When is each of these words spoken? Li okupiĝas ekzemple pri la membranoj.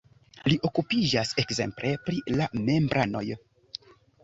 Li 0.51 0.55
okupiĝas 0.69 1.35
ekzemple 1.43 1.93
pri 2.09 2.23
la 2.41 2.49
membranoj. 2.71 3.25